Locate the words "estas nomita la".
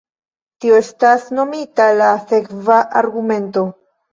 0.83-2.09